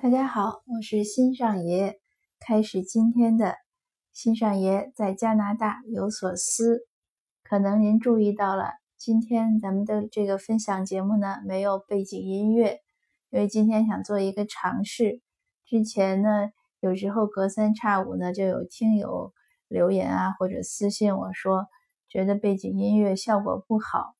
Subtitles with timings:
[0.00, 1.98] 大家好，我是新上爷。
[2.38, 3.56] 开始今天的
[4.12, 6.86] 新上爷在加拿大有所思。
[7.42, 12.78] 可能您注意到了，今天咱们的这个分享节目呢没有背景音乐，
[13.30, 15.20] 因为今天想做一个尝试。
[15.66, 19.32] 之前呢，有时候隔三差五呢就有听友
[19.66, 21.66] 留言啊或者私信我说，
[22.08, 24.14] 觉得背景音乐效果不好，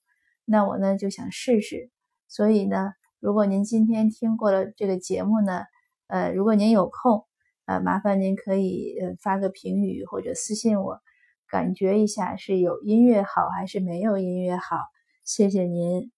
[0.45, 1.93] 那我呢就想试试。
[2.27, 2.95] 所以呢。
[3.21, 5.65] 如果您今天听过了这个节目呢，
[6.07, 7.25] 呃，如果您有空，
[7.67, 11.01] 呃，麻烦您可以呃发个评语或者私信我，
[11.49, 14.77] 感觉一下是有音乐好还是没有音乐好，
[15.25, 16.13] 谢谢您。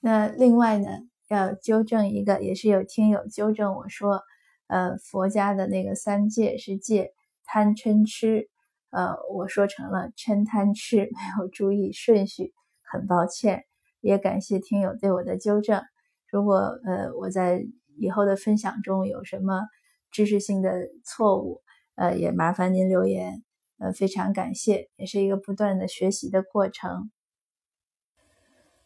[0.00, 0.88] 那另外呢，
[1.28, 4.22] 要纠正一个，也是有听友纠正我说，
[4.68, 7.12] 呃，佛家的那个三戒是戒
[7.44, 8.48] 贪嗔痴，
[8.88, 13.66] 呃，我说成了嗔贪痴， 没有注意顺序，很抱歉。
[14.04, 15.82] 也感谢听友对我的纠正。
[16.30, 17.64] 如果呃我在
[17.96, 19.62] 以后的分享中有什么
[20.10, 21.62] 知识性的错误，
[21.94, 23.42] 呃也麻烦您留言。
[23.78, 27.10] 呃非常感谢，也是一个不断的学习的过程。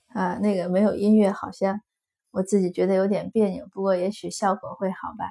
[0.06, 1.80] 啊，那个没有音乐好像
[2.30, 5.28] 我自己觉得有点别扭，不过也许效果会好吧。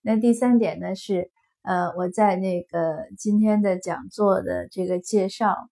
[0.00, 1.30] 那第三点呢是
[1.62, 5.68] 呃我在那个今天的讲座的这个介绍。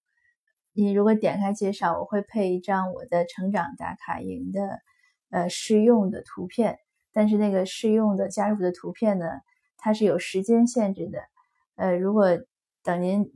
[0.77, 4.80] 你如果点开介绍，我会配一张我的成长打卡营的
[5.30, 6.80] 呃试用的图片，
[7.12, 9.27] 但是那个试用的加入的图片呢，
[9.77, 11.20] 它是有时间限制的。
[11.77, 12.27] 呃，如果
[12.83, 13.30] 等您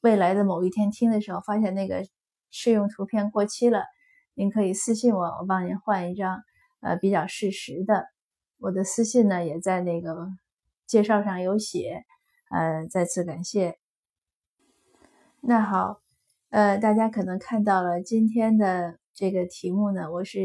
[0.00, 2.06] 未来的某一天听的时候，发现那个
[2.50, 3.84] 试用图片过期了，
[4.32, 6.42] 您可以私信我，我帮您换一张
[6.80, 8.06] 呃比较适时的。
[8.58, 10.28] 我的私信呢也在那个
[10.86, 12.06] 介绍上有写，
[12.50, 13.78] 呃，再次感谢。
[15.42, 16.05] 那好。
[16.56, 20.40] 呃，大家可能看到了今天的这个题目呢，我是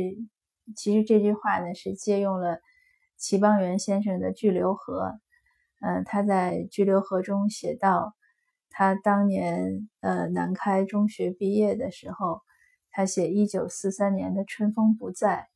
[0.76, 2.60] 其实这句话呢是借用了
[3.16, 5.04] 齐邦媛先生的《巨流河》。
[5.80, 8.14] 嗯，他在《巨流河》中写到，
[8.70, 12.42] 他当年呃南开中学毕业的时候，
[12.90, 15.48] 他写一九四三年的春风不再。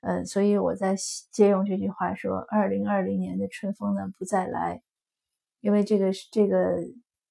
[0.00, 0.94] 呃，所以我在
[1.32, 4.80] 借用这句话说，二零二零年的春风呢不再来，
[5.60, 6.84] 因为这个是这个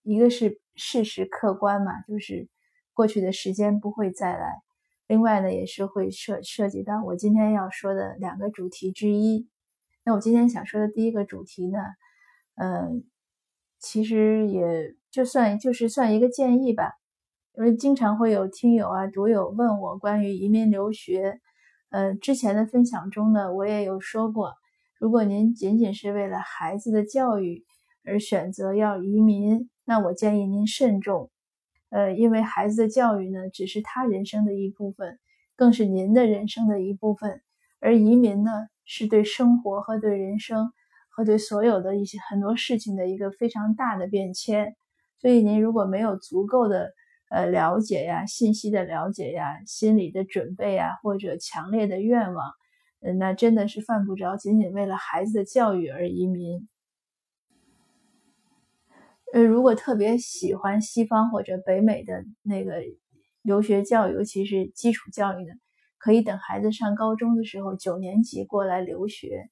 [0.03, 0.59] 一个是。
[0.79, 2.47] 事实客观嘛，就是
[2.97, 4.63] 过去的时间不会再来。
[5.05, 9.47] 另外呢，也是会涉涉及到我今天要说的两个主题之一。
[10.03, 11.77] 那我今天想说的第一个主题呢，
[12.55, 13.03] 嗯，
[13.77, 16.93] 其实也就算就是算一个建议吧，
[17.53, 21.39] 因为经常会有听友啊、读友问我关于移民留学。
[21.89, 24.55] 呃，之前的分享中呢，我也有说过，
[24.97, 27.63] 如果您仅仅是为了孩子的教育
[28.03, 29.69] 而选择要移民。
[29.85, 31.29] 那我建议您慎重，
[31.89, 35.19] 呃，因为孩子的教育呢，只是他人生的一部分，
[35.55, 37.41] 更是您的人生的一部分。
[37.79, 38.51] 而移民呢，
[38.85, 40.71] 是对生活和对人生
[41.09, 44.75] 和对所有的一些很多事情的一个非常大的变迁。
[45.19, 46.91] 所以您如果没有足够的
[47.29, 52.51] 呃了解呀、信息的了解呀、心理的准备呀，或者强烈的愿望，
[53.01, 56.67] 嗯，那真的是犯不着仅仅为了孩子的教育而移民。
[59.43, 62.75] 如果特别喜欢西方或者北美的那个
[63.41, 65.51] 留学教育，尤其是基础教育的，
[65.97, 69.49] 可以等孩子上高中的时候，九年级过来留学。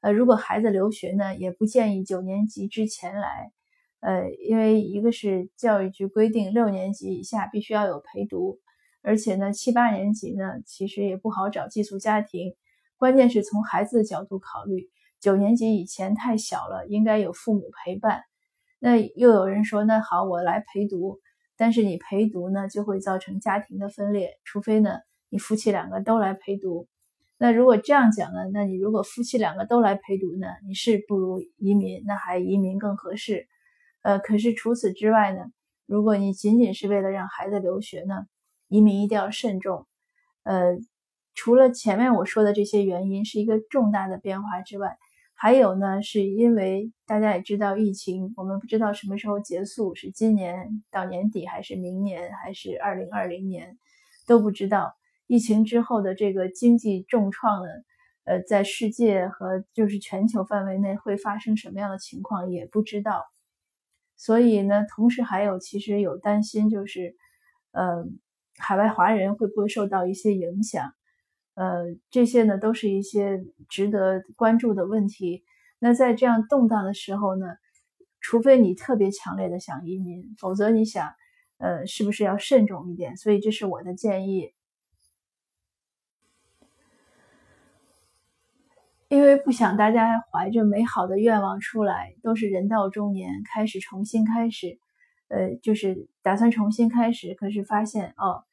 [0.00, 3.52] 呃，如果孩子留学呢，也不建议九年级之前来。
[4.00, 8.60] 呃，因为一个是教育局规定六年级以下必须要有陪读，
[9.02, 12.54] 而且呢，七八年级呢其实也不好找寄宿家庭。
[12.96, 14.88] 关键是从孩子的角度考虑，
[15.20, 18.22] 九年级以前太小了，应该有父母陪伴。
[18.80, 21.18] 那又有人说，那好，我来陪读，
[21.56, 25.00] 但是你陪读呢，就会造成家庭的分裂，除非呢，
[25.30, 26.86] 你夫妻两个都来陪读。
[27.38, 33.48] 那如果这样讲呢，那你如果夫妻两个都来陪读呢，你是不如移民，那还移民更合适。
[34.02, 35.46] 呃，可是除此之外呢，
[35.86, 38.26] 如果你仅仅是为了让孩子留学呢，
[38.68, 39.86] 移民一定要慎重。
[40.44, 40.76] 呃，
[41.34, 44.96] 除了前面我说的这些原因是一个重大的变化之外。
[45.40, 53.78] 还有呢，是因为大家也知道疫情，我们不知道什么时候结束，是今年到年底，还是明年，还是二零二零年，
[54.26, 54.96] 都不知道。
[55.28, 57.68] 疫情之后的这个经济重创呢，
[58.24, 63.22] 呃，在世界和就是全球范围内会发生什么样的情况也不知道。
[64.16, 67.14] 所以呢，同时还有其实有担心，就是，
[67.70, 68.04] 呃，
[68.56, 70.92] 海外华人会不会受到一些影响？
[71.58, 75.42] 呃，这些呢都是一些值得关注的问题。
[75.80, 77.46] 那在这样动荡的时候呢，
[78.20, 81.12] 除非你特别强烈的想移民，否则你想，
[81.58, 83.16] 呃，是不是要慎重一点？
[83.16, 84.52] 所以这是我的建议。
[89.08, 94.78] 因为不想大家怀着美好的愿望出来，都是人到中年，开始重新开始，
[95.26, 98.44] 呃，就是打算重新开始，可是发现哦，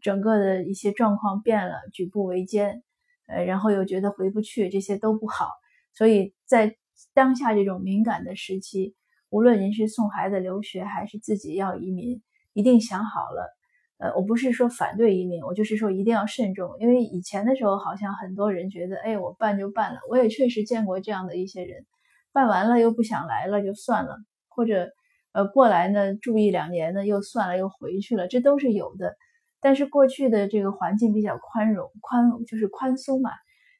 [0.00, 2.82] 整个的一些状况变了，举步维艰，
[3.26, 5.48] 呃，然后又觉得回不去，这些都不好，
[5.92, 6.76] 所以在
[7.14, 8.94] 当下这种敏感的时期，
[9.30, 12.22] 无论您是送孩子留学，还是自己要移民，
[12.52, 13.56] 一定想好了。
[13.98, 21.84] 呃，我不是说反对移民，我就是说一定要慎重，因为以前的时候好像很多人觉得，哎，我办就办了，我也确实见过这样的一些人，
[22.32, 24.16] 办完了又不想来了就算了，
[24.48, 24.90] 或者
[25.32, 29.16] 呃过来呢住一两年呢又算了又回去了，这都是有的。
[29.60, 33.30] 但是过去的这个环境比较宽容，宽就是宽松嘛。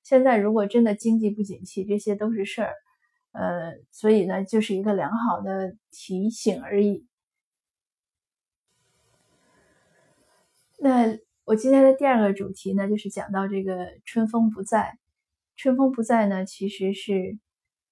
[0.02, 2.74] 现在如果真的经济不景气，这些都是事儿，
[3.32, 7.06] 呃，所以呢就是一个良好的提醒而已。
[10.78, 14.98] 那我今天的第二个主题呢，就是讲到这个春风不在。
[15.56, 17.38] 春风不在呢，其实是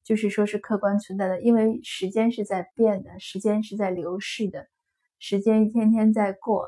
[0.03, 4.69] 就是说是客观存在的，因为时间是在变的，时间是在流逝的，
[5.19, 6.67] 时间一天天在过。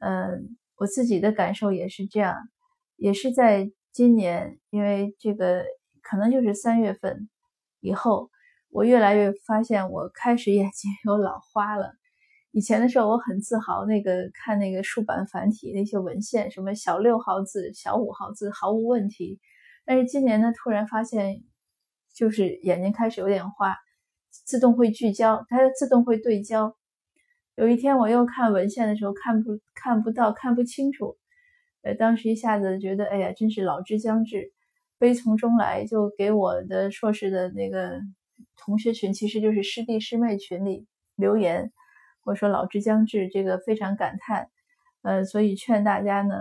[0.00, 2.36] 嗯，我自己的感受也是这样，
[2.96, 5.64] 也是在今年，因为这个
[6.02, 7.28] 可能就是三月份
[7.80, 8.30] 以后，
[8.70, 11.92] 我越来越发现我开始眼睛有老花了。
[12.52, 19.38] 以前的时候，我很自豪，那个看那个竖版繁体那些文献，什么小六号字、小五号字毫无问题。
[19.84, 21.44] 但是今年呢，突然发现，
[22.12, 23.76] 就是眼睛开始有点花，
[24.46, 26.76] 自动会聚焦，它自动会对焦。
[27.60, 31.18] 有一天我又看文献的时候，看不看不到，看不清楚。
[31.82, 34.50] 呃，当时一下子觉得，哎呀，真是老之将至，
[34.98, 38.00] 悲从中来，就给我的硕士的那个
[38.56, 40.86] 同学群，其实就是师弟师妹群里
[41.16, 41.70] 留言。
[42.24, 44.48] 我说老之将至，这个非常感叹，
[45.02, 46.34] 呃，所以劝大家呢，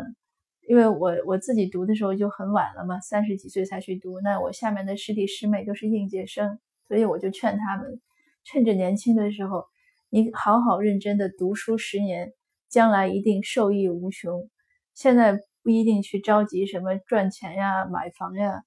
[0.69, 7.99] 因为我我自己读的时候就很晚了嘛，三十几岁才去读，那我下面的师弟师妹都是应届生，所以我就劝他们，
[8.45, 9.65] 趁着年轻的时候，
[10.09, 12.33] 你好好认真的读书十年，
[12.67, 14.49] 将来一定受益无穷。
[14.93, 18.63] 现在不一定去着急什么赚钱呀、买房呀，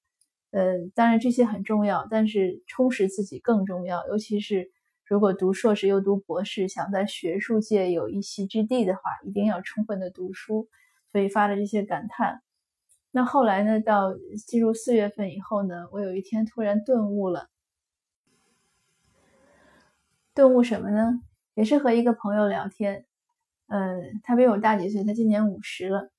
[0.52, 4.70] 呃，当然这些很重要，但是充实自己更重要，尤其是。
[5.04, 10.68] 如果读硕士又读博士，想在学术界有一席之地的话，一定要充分的读书。
[11.10, 12.40] 所以发了这些感叹。
[13.10, 13.80] 那后来呢？
[13.80, 14.14] 到
[14.46, 17.50] 进入四月份以后呢，我有一天突然顿悟了。
[20.32, 21.20] 顿悟什么呢？
[21.54, 23.04] 也是和一个朋友聊天，
[23.69, 26.10] 呃，他比我大几岁，他今年五十了。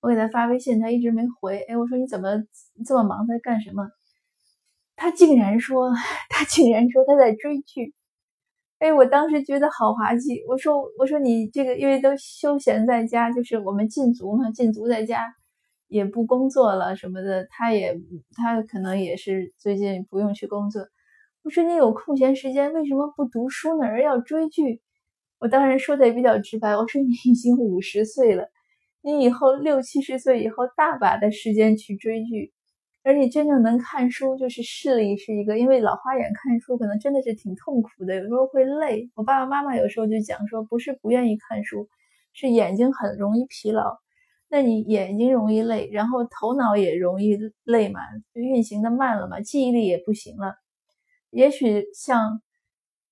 [0.00, 1.58] 我给他发微信，他一直没回。
[1.68, 2.42] 哎，我说你怎么
[2.86, 3.88] 这么忙，在干什么？
[4.96, 5.92] 他竟然说，
[6.30, 7.94] 他竟然说他在追剧。
[8.78, 10.42] 哎，我当时觉得好滑稽。
[10.48, 15.34] 我说，我说你这个，因为都休闲在家，就是我们禁足嘛，禁足在家，
[15.86, 17.46] 也不工作了什么的。
[17.50, 17.94] 他也，
[18.34, 20.88] 他可能也是最近不用去工作。
[21.42, 23.86] 我说你有空闲时间，为什么不读书呢？
[23.86, 24.82] 而要追剧？
[25.38, 26.76] 我当然说的也比较直白。
[26.76, 28.50] 我说你已经五十岁了，
[29.00, 32.52] 你以后六七十岁以后，大把的时间去追剧。
[33.02, 39.08] 而你真正能看书，就是视力是一个，因为老花眼看书可能真的是挺痛苦的，有时候会累。
[39.14, 41.88] 我爸爸妈妈有时候就讲说，不是不愿意看书，
[42.34, 43.96] 是眼睛很容易疲劳。
[44.50, 48.00] 那你眼睛容易累，然后头脑也容易累嘛，
[48.34, 50.54] 就运行的慢了嘛，记忆力也不行了。
[51.30, 52.42] 也许像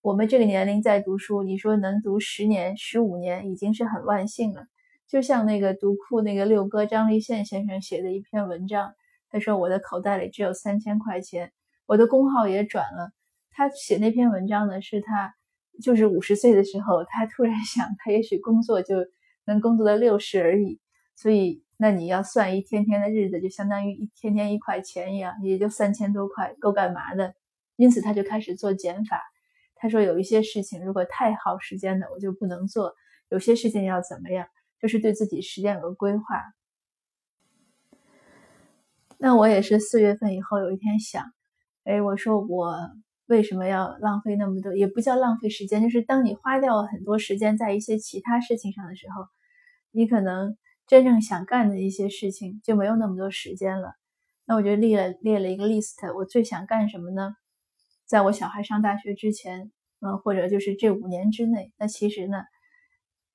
[0.02, 4.66] 我们这个年龄在读书，你说能读十年、十五年，已经是很万幸了。
[5.06, 8.92] 就像那个读库那个六哥张立宪先生写的一篇文章。
[9.30, 11.52] 他说：“我的口袋里只有三千块钱，
[11.84, 13.10] 我的工号也转了。”
[13.52, 15.34] 他写那篇文章呢，是他
[15.82, 18.96] 就是五十岁的时候，他突然 想，他也许工作就
[19.44, 20.80] 能工作到六十而已。
[21.14, 27.34] 所以，那你要算一天天的日子，就相当于一天天一块钱一样，也就三千多块，够干嘛的？
[27.78, 29.22] 因此，他就开始做减法。
[29.76, 32.90] 他说：“有一些事情如果太耗时间的，我就不能做；
[33.28, 34.48] 有些事情要怎么样，
[34.82, 36.24] 就是对自己时间有个规划。”
[39.16, 41.24] 那我也是四月份以后有一天想，
[41.84, 42.76] 哎，我说我
[43.26, 44.74] 为什么要浪费那么多？
[44.74, 49.24] 也不叫浪费时间，就是当你花掉很多时间在一些其他事情上的时候，
[49.92, 50.56] 你可能
[50.88, 53.94] 真正想干的一些事情就没有那么多时间了。
[54.44, 57.36] 那我就列了列了一个 list，我最想干什么呢？
[58.08, 61.72] 在我小孩上大学之前，嗯，或者就是这五年之内。
[61.76, 62.42] 那其实呢，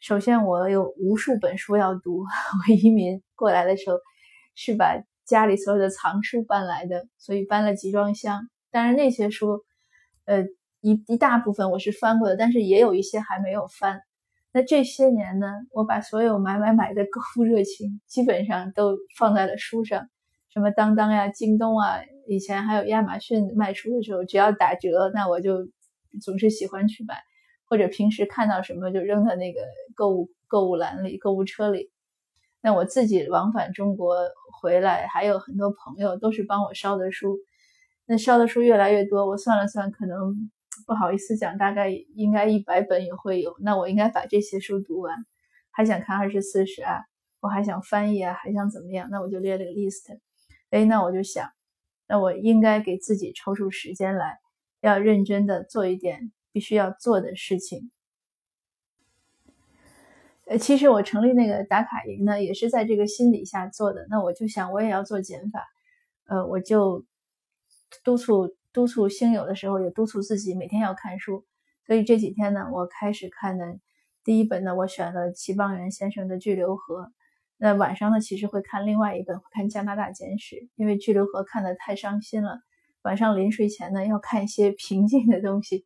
[0.01, 2.19] 首先我有无数本书要读。
[2.19, 3.97] 我移民过来的时候
[4.55, 5.01] 是把。
[5.25, 8.49] 家里所有的藏书搬来的，所以搬了集装箱。
[8.71, 9.63] 当然那些书，
[10.25, 10.43] 呃，
[10.81, 14.01] 一一大部分我是翻过的，但是也有一些还没有翻。
[14.51, 20.09] 那这些年呢，我把所有买买买的购物热情基本上都放在了书上，
[20.53, 25.67] 什么当当呀、京东啊，以前还有亚马逊卖书的时候，只要打折，那我就
[26.21, 27.17] 总是喜欢去买，
[27.65, 29.61] 或者平时看到什么就扔在那个
[29.95, 31.91] 购物购物篮里、购物车里。
[32.61, 34.15] 那我自己往返中国
[34.61, 37.39] 回来，还有很多朋友都是帮我烧的书。
[38.05, 40.51] 那烧的书越来越多，我算了算，可能
[40.85, 43.55] 不好意思讲，大概应该一百本也会有。
[43.61, 45.15] 那我应该把这些书读完，
[45.71, 47.01] 还想看二十四史啊，
[47.39, 49.09] 我还想翻译啊，还想怎么样？
[49.09, 50.19] 那我就列了个 list。
[50.73, 51.51] 哎，那我就想，
[52.07, 54.39] 那我应该给自己抽出时间来，
[54.81, 57.91] 要认真的做一点必须要做的事情。
[60.47, 64.07] 呃，其实我成立那个打卡营呢，也是在这个心理下做的。
[64.09, 65.63] 那我就想，我也要做减法，
[66.25, 67.05] 呃，我就
[68.03, 71.45] 督促督促星友的时候，也督促自己每天要看书。
[71.85, 73.77] 所以这几天呢，我开始看的
[74.23, 77.03] 第一本呢，我选了齐邦媛先生的《巨流河》。
[77.63, 82.59] 那晚上呢，其实会看另外一本，看《加拿大简史》，因为《巨流河》看得太伤心了。
[83.03, 85.85] 晚上临睡前呢，要看一些平静的东西。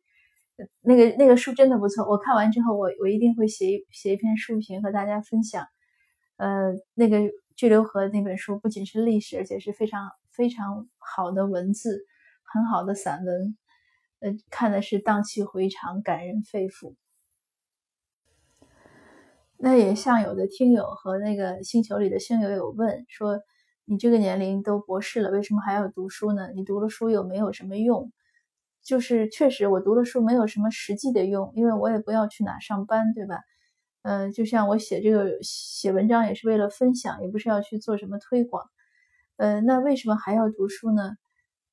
[0.82, 5.64] 那个那个书真的不错，我看完之后，我我一定会写一写一篇书评和大家分享。
[6.36, 7.20] 呃，那个
[7.54, 12.00] 《巨流河》那本书不仅是历史，而且是非常非常好的文字，
[12.42, 13.56] 很好的散文。
[14.18, 16.96] 呃，看的是荡气回肠，感人肺腑。
[19.60, 23.40] 那也像有的听友和那个星球里的星友有问说，
[23.86, 26.52] 你这个年龄都博士了，为什么还要读书呢？
[26.54, 28.12] 你读了书又没有什么用？
[28.84, 33.40] 就是确实我读了书没有什么实际的用，因为我也不要去哪上班，对吧？
[34.02, 38.62] 嗯，就像我写这个写文章也是为了分享，也不是要去做什么推广。
[39.38, 41.16] 呃，那为什么还要读书呢？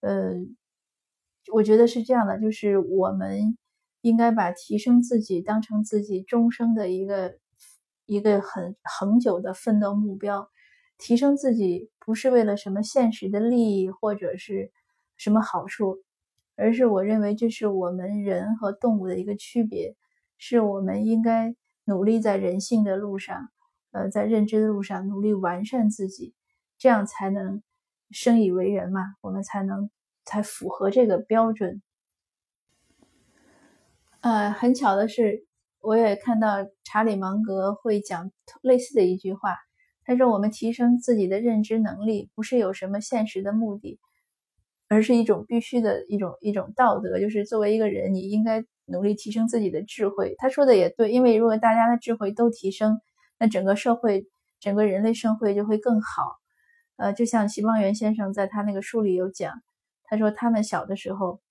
[0.01, 0.33] 呃，
[1.53, 3.55] 我觉得是这样的，就是我们
[4.01, 7.37] 应该把提升自己当成自己终生的一个。
[8.05, 10.49] 一个很恒久的奋斗目标，
[10.97, 14.71] 提升自己不是为了什么现实的利益或者是
[15.17, 16.03] 什么好处，
[16.55, 19.95] 而是我认为这是我们人和动物的一个区别，
[20.37, 23.49] 是我们应该努力在人性的路上，
[23.91, 26.35] 呃，在认知的路上努力完善自己，
[26.77, 27.63] 这样才能
[28.11, 29.89] 生以为人嘛，我们才能
[30.23, 31.81] 才符合这个标准。
[34.21, 35.45] 呃，很巧的是。
[35.85, 39.55] 我也看到查理芒格会讲类似的一句话，
[40.03, 43.99] 他说：“我们提升自己的认知能力，不是有什么现实的目的，
[44.87, 52.99] 而是一种必须的一种一种道德，就是作为一个人，你应该努力提升自己的智慧。”他说的也对，因为如果大家的智慧都提升，
[53.37, 54.27] 那整个社会、
[54.59, 56.23] 整个人类社会就会更好。
[56.97, 59.61] 呃，就像齐邦媛先生在他那个书里有讲，
[60.03, 61.41] 他说他们小的时候，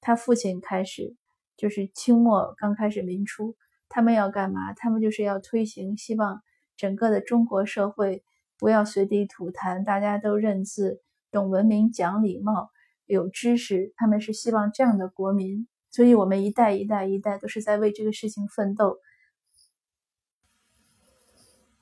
[0.00, 1.16] 他父亲开始
[1.56, 3.56] 就是清末刚开始民初。
[3.90, 4.72] 他们要干嘛？
[4.72, 6.40] 他们就是要推行，希望
[6.76, 8.22] 整个的中国社会
[8.56, 12.70] 不要随地吐痰，大家都认字、懂文明、讲礼貌、
[13.04, 13.92] 有知识。
[13.96, 18.98] 他们是希望这样的国民，所以我们一代一代一代都是在为这个事情奋斗。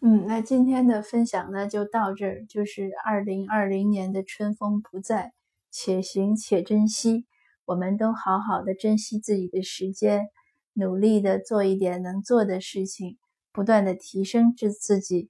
[0.00, 5.34] 嗯，那今天的分享呢就到这儿，就是二零二零年的春风不再，
[5.70, 7.26] 且行且珍惜，
[7.66, 10.30] 我们都好好的珍惜自己的时间。
[10.78, 13.18] 努力的做一点能做的事情，
[13.52, 15.28] 不断的提升自自己，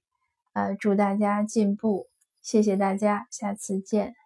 [0.53, 2.07] 呃，祝大家进步，
[2.41, 4.18] 谢谢大家，下次见。